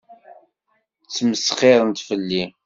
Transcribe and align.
Ttmesxiṛent 1.03 2.05
fell-i. 2.07 2.43